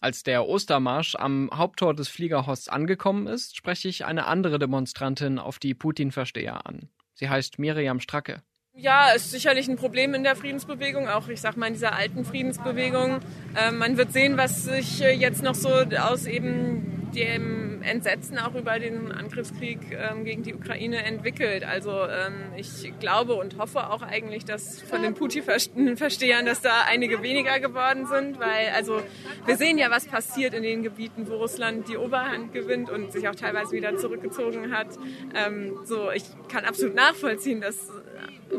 [0.00, 5.60] Als der Ostermarsch am Haupttor des Fliegerhorsts angekommen ist, spreche ich eine andere Demonstrantin auf
[5.60, 6.88] die Putin-Versteher an.
[7.22, 8.42] Sie heißt Miriam Stracke.
[8.74, 12.24] Ja, ist sicherlich ein Problem in der Friedensbewegung, auch ich sag mal in dieser alten
[12.24, 13.20] Friedensbewegung.
[13.56, 18.54] Ähm, man wird sehen, was sich äh, jetzt noch so aus eben dem Entsetzen auch
[18.54, 21.64] über den Angriffskrieg ähm, gegen die Ukraine entwickelt.
[21.64, 27.22] Also ähm, ich glaube und hoffe auch eigentlich, dass von den Putin-Verstehern, dass da einige
[27.22, 29.02] weniger geworden sind, weil also
[29.46, 33.28] wir sehen ja, was passiert in den Gebieten, wo Russland die Oberhand gewinnt und sich
[33.28, 34.88] auch teilweise wieder zurückgezogen hat.
[35.34, 37.90] Ähm, so, ich kann absolut nachvollziehen, dass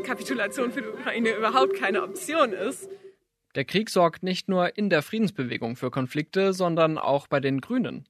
[0.02, 2.88] Kapitulation für die Ukraine überhaupt keine Option ist.
[3.54, 8.04] Der Krieg sorgt nicht nur in der Friedensbewegung für Konflikte, sondern auch bei den Grünen.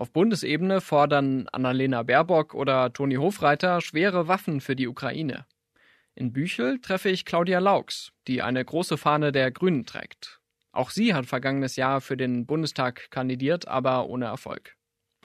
[0.00, 5.44] Auf Bundesebene fordern Annalena Baerbock oder Toni Hofreiter schwere Waffen für die Ukraine.
[6.14, 10.40] In Büchel treffe ich Claudia Laux, die eine große Fahne der Grünen trägt.
[10.72, 14.74] Auch sie hat vergangenes Jahr für den Bundestag kandidiert, aber ohne Erfolg.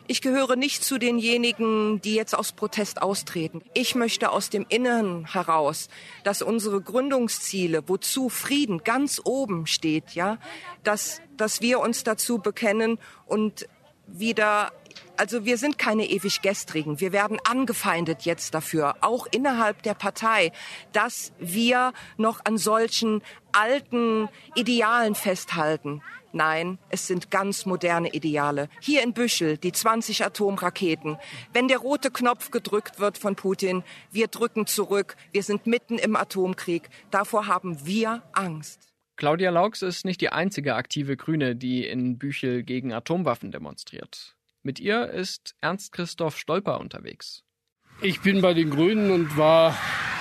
[0.07, 3.63] Ich gehöre nicht zu denjenigen, die jetzt aus Protest austreten.
[3.73, 5.87] Ich möchte aus dem Inneren heraus,
[6.23, 10.37] dass unsere Gründungsziele, wozu Frieden ganz oben steht, ja,
[10.83, 13.67] dass, dass wir uns dazu bekennen und
[14.07, 14.71] wieder
[15.17, 16.99] also wir sind keine ewig gestrigen.
[16.99, 20.51] Wir werden angefeindet jetzt dafür, auch innerhalb der Partei,
[20.91, 26.01] dass wir noch an solchen alten Idealen festhalten.
[26.33, 28.67] Nein, es sind ganz moderne Ideale.
[28.81, 31.17] Hier in Büschel die 20 Atomraketen.
[31.53, 35.15] Wenn der rote Knopf gedrückt wird von Putin, wir drücken zurück.
[35.31, 36.89] Wir sind mitten im Atomkrieg.
[37.09, 38.94] Davor haben wir Angst.
[39.17, 44.35] Claudia Laux ist nicht die einzige aktive Grüne, die in Büchel gegen Atomwaffen demonstriert.
[44.61, 47.43] Mit ihr ist Ernst Christoph Stolper unterwegs.
[48.01, 49.73] Ich bin bei den Grünen und war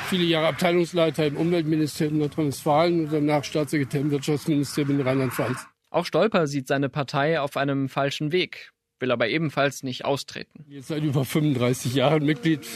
[0.09, 5.66] viele Jahre Abteilungsleiter im Umweltministerium Nordrhein-Westfalen und danach Staatssekretär im Wirtschaftsministerium in Rheinland-Pfalz.
[5.90, 10.66] Auch Stolper sieht seine Partei auf einem falschen Weg, will aber ebenfalls nicht austreten.
[10.68, 12.66] Jetzt seit über 35 Jahren Mitglied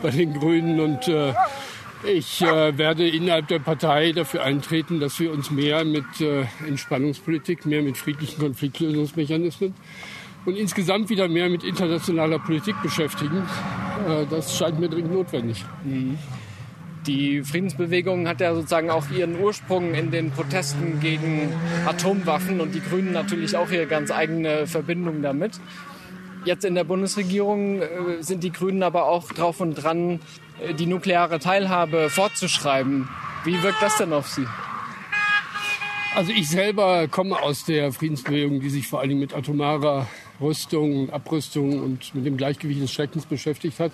[0.00, 1.34] bei den Grünen und äh,
[2.04, 7.66] ich äh, werde innerhalb der Partei dafür eintreten, dass wir uns mehr mit äh, Entspannungspolitik,
[7.66, 9.74] mehr mit friedlichen Konfliktlösungsmechanismen
[10.44, 13.42] und insgesamt wieder mehr mit internationaler Politik beschäftigen.
[14.08, 15.64] Äh, das scheint mir dringend notwendig.
[15.84, 16.18] Mhm.
[17.06, 21.52] Die Friedensbewegung hat ja sozusagen auch ihren Ursprung in den Protesten gegen
[21.86, 25.60] Atomwaffen und die Grünen natürlich auch ihre ganz eigene Verbindung damit.
[26.44, 27.86] Jetzt in der Bundesregierung äh,
[28.20, 30.20] sind die Grünen aber auch drauf und dran,
[30.78, 33.08] die nukleare Teilhabe fortzuschreiben.
[33.44, 34.46] Wie wirkt das denn auf Sie?
[36.14, 40.08] Also ich selber komme aus der Friedensbewegung, die sich vor allen Dingen mit atomarer
[40.40, 43.92] Rüstung, Abrüstung und mit dem Gleichgewicht des Schreckens beschäftigt hat.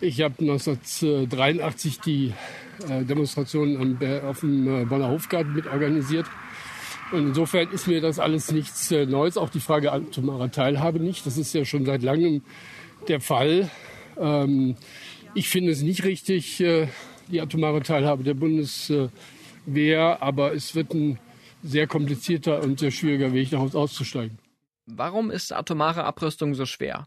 [0.00, 2.32] Ich habe 1983 die
[2.88, 6.26] äh, Demonstration auf dem äh, Bonner Hofgarten mitorganisiert.
[7.12, 11.24] Und insofern ist mir das alles nichts äh, Neues, auch die Frage atomarer Teilhabe nicht.
[11.26, 12.42] Das ist ja schon seit langem
[13.08, 13.70] der Fall.
[14.18, 14.76] Ähm,
[15.36, 21.18] ich finde es nicht richtig, die atomare Teilhabe der Bundeswehr, aber es wird ein
[21.62, 24.38] sehr komplizierter und sehr schwieriger Weg, daraus auszusteigen.
[24.86, 27.06] Warum ist atomare Abrüstung so schwer?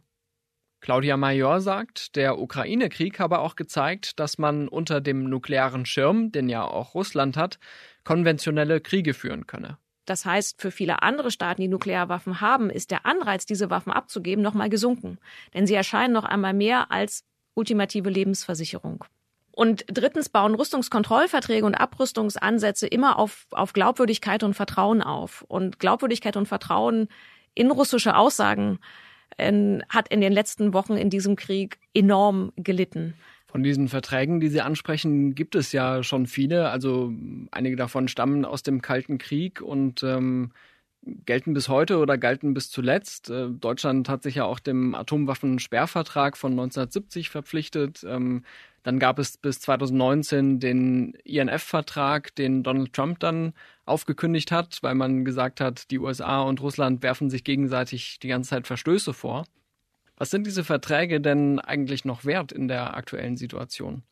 [0.81, 6.47] Claudia Major sagt, der Ukraine-Krieg habe auch gezeigt, dass man unter dem nuklearen Schirm, den
[6.49, 7.59] ja auch Russland hat,
[8.03, 9.77] konventionelle Kriege führen könne.
[10.05, 14.43] Das heißt, für viele andere Staaten, die Nuklearwaffen haben, ist der Anreiz, diese Waffen abzugeben,
[14.43, 15.19] nochmal gesunken.
[15.53, 17.25] Denn sie erscheinen noch einmal mehr als
[17.59, 19.03] ultimative Lebensversicherung.
[19.51, 25.43] Und drittens bauen Rüstungskontrollverträge und Abrüstungsansätze immer auf, auf Glaubwürdigkeit und Vertrauen auf.
[25.47, 27.09] Und Glaubwürdigkeit und Vertrauen
[27.55, 28.79] in russische Aussagen
[29.37, 33.15] in, hat in den letzten Wochen in diesem Krieg enorm gelitten.
[33.47, 36.69] Von diesen Verträgen, die Sie ansprechen, gibt es ja schon viele.
[36.69, 37.11] Also
[37.51, 40.51] einige davon stammen aus dem Kalten Krieg und ähm,
[41.03, 43.29] gelten bis heute oder galten bis zuletzt.
[43.29, 48.03] Äh, Deutschland hat sich ja auch dem Atomwaffensperrvertrag von 1970 verpflichtet.
[48.07, 48.43] Ähm,
[48.83, 53.53] dann gab es bis 2019 den INF-Vertrag, den Donald Trump dann
[53.85, 58.51] aufgekündigt hat, weil man gesagt hat, die USA und Russland werfen sich gegenseitig die ganze
[58.51, 59.45] Zeit Verstöße vor.
[60.17, 64.03] Was sind diese Verträge denn eigentlich noch wert in der aktuellen Situation?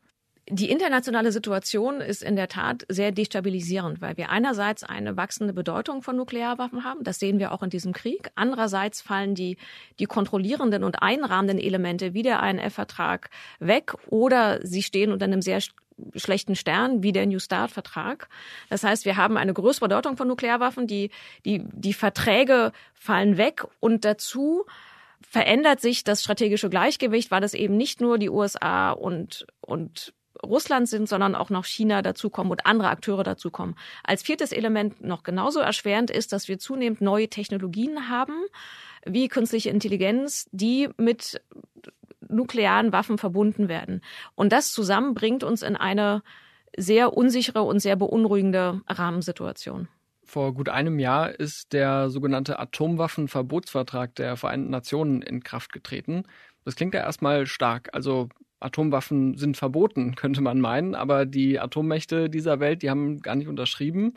[0.50, 6.00] Die internationale Situation ist in der Tat sehr destabilisierend, weil wir einerseits eine wachsende Bedeutung
[6.00, 7.04] von Nuklearwaffen haben.
[7.04, 8.30] Das sehen wir auch in diesem Krieg.
[8.34, 9.58] Andererseits fallen die,
[9.98, 15.60] die kontrollierenden und einrahmenden Elemente wie der INF-Vertrag weg oder sie stehen unter einem sehr
[16.14, 18.28] schlechten Stern wie der New Start-Vertrag.
[18.70, 20.86] Das heißt, wir haben eine größere Bedeutung von Nuklearwaffen.
[20.86, 21.10] Die,
[21.44, 24.64] die, die Verträge fallen weg und dazu
[25.20, 30.88] verändert sich das strategische Gleichgewicht, weil es eben nicht nur die USA und, und Russland
[30.88, 33.74] sind, sondern auch noch China dazukommen und andere Akteure dazukommen.
[34.04, 38.34] Als viertes Element noch genauso erschwerend ist, dass wir zunehmend neue Technologien haben,
[39.04, 41.40] wie künstliche Intelligenz, die mit
[42.28, 44.02] nuklearen Waffen verbunden werden.
[44.34, 46.22] Und das zusammen bringt uns in eine
[46.76, 49.88] sehr unsichere und sehr beunruhigende Rahmensituation.
[50.24, 56.24] Vor gut einem Jahr ist der sogenannte Atomwaffenverbotsvertrag der Vereinten Nationen in Kraft getreten.
[56.68, 57.88] Das klingt ja erstmal stark.
[57.94, 58.28] Also
[58.60, 63.48] Atomwaffen sind verboten, könnte man meinen, aber die Atommächte dieser Welt, die haben gar nicht
[63.48, 64.12] unterschrieben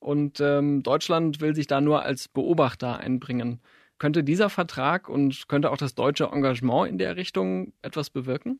[0.00, 3.60] und ähm, Deutschland will sich da nur als Beobachter einbringen.
[3.98, 8.58] Könnte dieser Vertrag und könnte auch das deutsche Engagement in der Richtung etwas bewirken?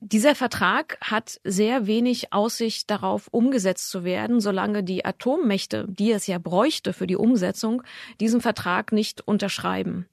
[0.00, 6.26] Dieser Vertrag hat sehr wenig Aussicht darauf, umgesetzt zu werden, solange die Atommächte, die es
[6.26, 7.82] ja bräuchte für die Umsetzung,
[8.20, 10.06] diesen Vertrag nicht unterschreiben.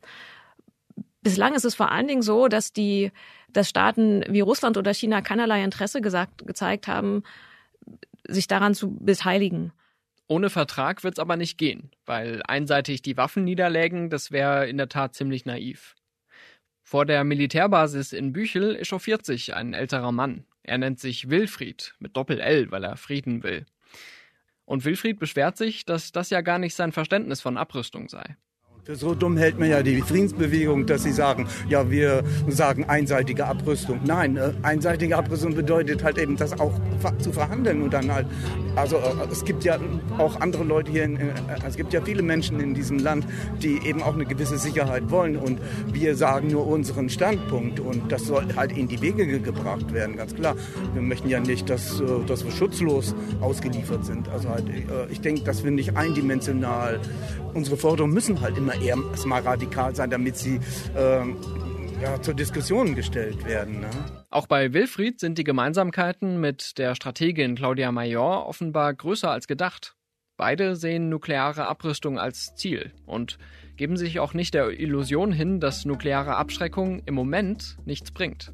[1.28, 3.12] Bislang ist es vor allen Dingen so, dass die,
[3.52, 7.22] dass Staaten wie Russland oder China keinerlei Interesse gesagt, gezeigt haben,
[8.26, 9.74] sich daran zu beteiligen.
[10.28, 14.88] Ohne Vertrag wird's aber nicht gehen, weil einseitig die Waffen niederlägen, das wäre in der
[14.88, 15.96] Tat ziemlich naiv.
[16.82, 20.46] Vor der Militärbasis in Büchel echauffiert sich ein älterer Mann.
[20.64, 23.66] Er nennt sich Wilfried mit Doppel-L, weil er Frieden will.
[24.64, 28.38] Und Wilfried beschwert sich, dass das ja gar nicht sein Verständnis von Abrüstung sei.
[28.88, 33.46] Für so dumm hält man ja die Friedensbewegung, dass sie sagen, ja, wir sagen einseitige
[33.46, 34.00] Abrüstung.
[34.06, 36.72] Nein, äh, einseitige Abrüstung bedeutet halt eben, das auch
[37.20, 38.28] zu verhandeln und dann halt,
[38.78, 39.78] also äh, es gibt ja
[40.18, 41.18] auch andere Leute hier, äh,
[41.68, 43.28] es gibt ja viele Menschen in diesem Land,
[43.62, 45.60] die eben auch eine gewisse Sicherheit wollen und
[45.92, 50.34] wir sagen nur unseren Standpunkt und das soll halt in die Wege gebracht werden, ganz
[50.34, 50.56] klar.
[50.94, 54.30] Wir möchten ja nicht, dass, dass wir schutzlos ausgeliefert sind.
[54.30, 54.64] Also halt,
[55.10, 57.02] ich denke, dass wir nicht eindimensional,
[57.54, 60.60] unsere Forderungen müssen halt immer eher mal radikal sein, damit sie
[60.96, 61.38] ähm,
[62.02, 63.82] ja, zur Diskussion gestellt werden.
[63.82, 63.90] Ne?
[64.30, 69.96] Auch bei Wilfried sind die Gemeinsamkeiten mit der Strategin Claudia Major offenbar größer als gedacht.
[70.38, 73.40] Beide sehen nukleare Abrüstung als Ziel und
[73.76, 78.54] geben sich auch nicht der Illusion hin, dass nukleare Abschreckung im Moment nichts bringt.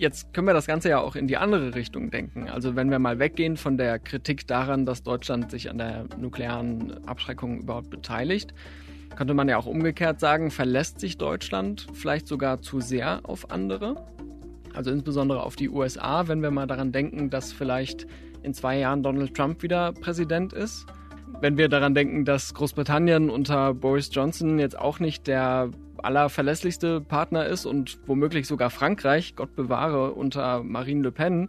[0.00, 2.48] Jetzt können wir das Ganze ja auch in die andere Richtung denken.
[2.48, 7.06] Also wenn wir mal weggehen von der Kritik daran, dass Deutschland sich an der nuklearen
[7.06, 8.54] Abschreckung überhaupt beteiligt,
[9.14, 14.02] könnte man ja auch umgekehrt sagen, verlässt sich Deutschland vielleicht sogar zu sehr auf andere?
[14.72, 18.06] Also insbesondere auf die USA, wenn wir mal daran denken, dass vielleicht
[18.42, 20.86] in zwei Jahren Donald Trump wieder Präsident ist.
[21.42, 25.70] Wenn wir daran denken, dass Großbritannien unter Boris Johnson jetzt auch nicht der
[26.04, 31.48] allerverlässlichste Partner ist und womöglich sogar Frankreich, Gott bewahre, unter Marine Le Pen,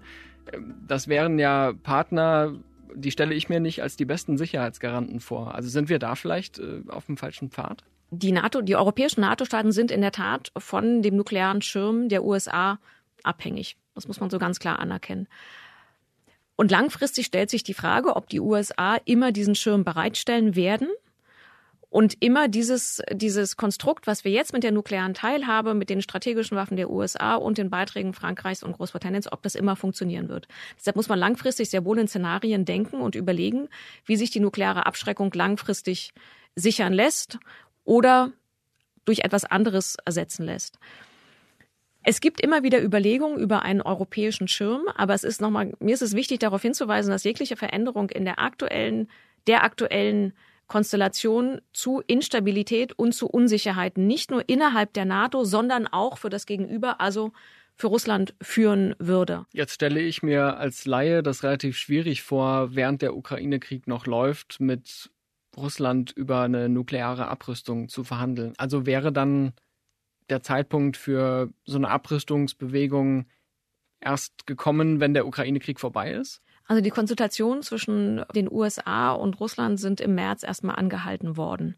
[0.52, 2.54] ähm, das wären ja Partner,
[2.94, 5.56] die stelle ich mir nicht als die besten Sicherheitsgaranten vor.
[5.56, 7.84] Also sind wir da vielleicht äh, auf dem falschen Pfad?
[8.10, 12.80] Die NATO, die europäischen NATO-Staaten sind in der Tat von dem nuklearen Schirm der USA
[13.24, 13.78] abhängig.
[13.96, 15.28] Das muss man so ganz klar anerkennen.
[16.58, 20.90] Und langfristig stellt sich die Frage, ob die USA immer diesen Schirm bereitstellen werden
[21.92, 26.56] und immer dieses, dieses Konstrukt, was wir jetzt mit der nuklearen Teilhabe, mit den strategischen
[26.56, 30.48] Waffen der USA und den Beiträgen Frankreichs und Großbritanniens, ob das immer funktionieren wird.
[30.78, 33.68] Deshalb muss man langfristig sehr wohl in Szenarien denken und überlegen,
[34.06, 36.14] wie sich die nukleare Abschreckung langfristig
[36.56, 37.40] sichern lässt
[37.84, 38.32] oder
[39.04, 40.80] durch etwas anderes ersetzen lässt.
[42.04, 46.02] Es gibt immer wieder Überlegungen über einen europäischen Schirm, aber es ist nochmal, mir ist
[46.02, 49.10] es wichtig, darauf hinzuweisen, dass jegliche Veränderung in der aktuellen,
[49.46, 50.32] der aktuellen
[50.72, 56.46] Konstellation zu Instabilität und zu Unsicherheit, nicht nur innerhalb der NATO, sondern auch für das
[56.46, 57.34] Gegenüber, also
[57.76, 59.46] für Russland führen würde.
[59.52, 64.62] Jetzt stelle ich mir als Laie das relativ schwierig vor, während der Ukraine-Krieg noch läuft,
[64.62, 65.12] mit
[65.58, 68.54] Russland über eine nukleare Abrüstung zu verhandeln.
[68.58, 69.52] Also wäre dann
[70.30, 73.26] der Zeitpunkt für so eine Abrüstungsbewegung
[74.00, 76.42] erst gekommen, wenn der Ukraine-Krieg vorbei ist?
[76.68, 81.76] Also die Konsultationen zwischen den USA und Russland sind im März erstmal angehalten worden,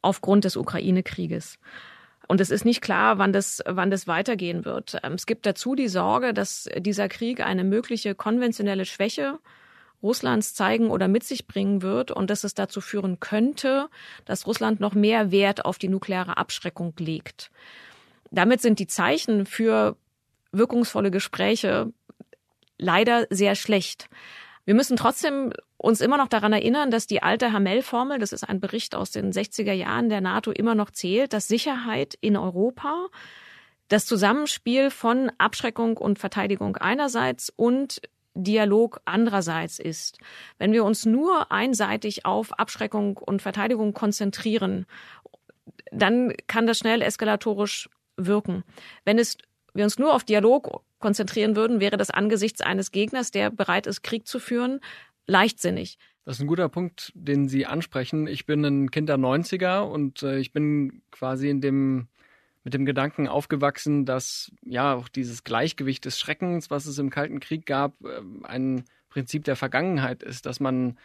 [0.00, 1.58] aufgrund des Ukraine-Krieges.
[2.28, 4.98] Und es ist nicht klar, wann das, wann das weitergehen wird.
[5.02, 9.38] Ähm, es gibt dazu die Sorge, dass dieser Krieg eine mögliche konventionelle Schwäche
[10.02, 13.88] Russlands zeigen oder mit sich bringen wird und dass es dazu führen könnte,
[14.24, 17.50] dass Russland noch mehr Wert auf die nukleare Abschreckung legt.
[18.30, 19.96] Damit sind die Zeichen für
[20.50, 21.92] wirkungsvolle Gespräche
[22.82, 24.08] leider sehr schlecht.
[24.64, 28.60] Wir müssen trotzdem uns immer noch daran erinnern, dass die alte Hamel-Formel, das ist ein
[28.60, 33.08] Bericht aus den 60er Jahren der NATO, immer noch zählt, dass Sicherheit in Europa
[33.88, 38.00] das Zusammenspiel von Abschreckung und Verteidigung einerseits und
[38.34, 40.18] Dialog andererseits ist.
[40.58, 44.86] Wenn wir uns nur einseitig auf Abschreckung und Verteidigung konzentrieren,
[45.90, 48.64] dann kann das schnell eskalatorisch wirken.
[49.04, 49.36] Wenn es
[49.74, 54.02] wir uns nur auf Dialog konzentrieren würden, wäre das angesichts eines Gegners, der bereit ist,
[54.02, 54.80] Krieg zu führen,
[55.26, 55.98] leichtsinnig.
[56.24, 58.26] Das ist ein guter Punkt, den Sie ansprechen.
[58.26, 62.08] Ich bin ein Kind der 90er und äh, ich bin quasi in dem
[62.64, 67.40] mit dem Gedanken aufgewachsen, dass ja auch dieses Gleichgewicht des Schreckens, was es im Kalten
[67.40, 70.96] Krieg gab, äh, ein Prinzip der Vergangenheit ist, dass man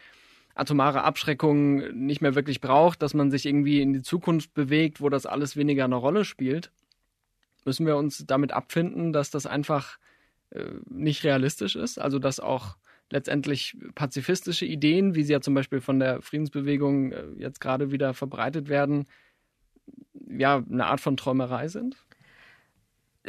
[0.54, 5.10] atomare Abschreckung nicht mehr wirklich braucht, dass man sich irgendwie in die Zukunft bewegt, wo
[5.10, 6.72] das alles weniger eine Rolle spielt.
[7.68, 9.98] Müssen wir uns damit abfinden, dass das einfach
[10.52, 12.00] äh, nicht realistisch ist?
[12.00, 12.78] Also dass auch
[13.10, 18.14] letztendlich pazifistische Ideen, wie sie ja zum Beispiel von der Friedensbewegung äh, jetzt gerade wieder
[18.14, 19.06] verbreitet werden,
[20.30, 21.98] ja, eine Art von Träumerei sind?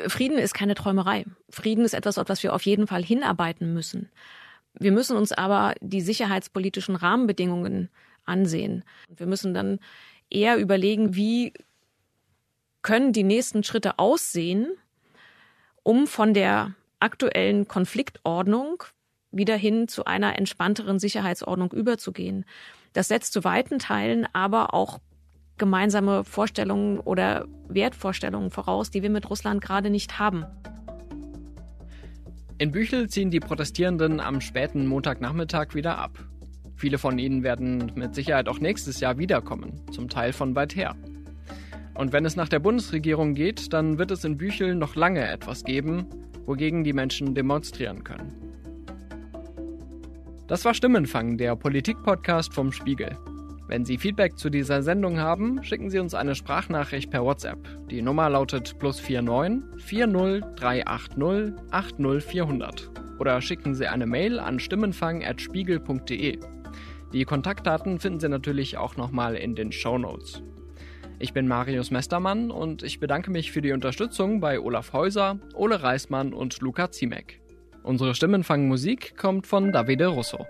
[0.07, 1.25] Frieden ist keine Träumerei.
[1.51, 4.09] Frieden ist etwas, auf was wir auf jeden Fall hinarbeiten müssen.
[4.75, 7.89] Wir müssen uns aber die sicherheitspolitischen Rahmenbedingungen
[8.25, 8.85] ansehen.
[9.09, 9.81] Wir müssen dann
[10.31, 11.55] eher überlegen, wie
[12.83, 14.69] können die nächsten Schritte aussehen,
[15.83, 18.85] um von der aktuellen Konfliktordnung
[19.31, 22.45] wieder hin zu einer entspannteren Sicherheitsordnung überzugehen.
[22.93, 25.01] Das setzt zu weiten Teilen aber auch
[25.59, 30.47] gemeinsame Vorstellungen oder Wertvorstellungen voraus, die wir mit Russland gerade nicht haben.
[32.59, 36.19] In Büchel ziehen die Protestierenden am späten Montagnachmittag wieder ab.
[36.77, 40.97] Viele von ihnen werden mit Sicherheit auch nächstes Jahr wiederkommen, zum Teil von weit her.
[41.99, 45.65] Und wenn es nach der Bundesregierung geht, dann wird es in Büchel noch lange etwas
[45.65, 46.07] geben,
[46.47, 48.33] wogegen die Menschen demonstrieren können.
[50.47, 53.19] Das war Stimmenfang, der Politik-Podcast vom Spiegel.
[53.67, 57.59] Wenn Sie Feedback zu dieser Sendung haben, schicken Sie uns eine Sprachnachricht per WhatsApp.
[57.91, 62.91] Die Nummer lautet plus 49 40 380 80 400.
[63.19, 66.39] Oder schicken Sie eine Mail an stimmenfang.spiegel.de.
[67.13, 70.45] Die Kontaktdaten finden Sie natürlich auch nochmal in den Show Notes.
[71.21, 75.83] Ich bin Marius Mestermann und ich bedanke mich für die Unterstützung bei Olaf Häuser, Ole
[75.83, 77.41] Reismann und Luca Ziemek.
[77.83, 80.47] Unsere Stimmenfang-Musik kommt von Davide Russo.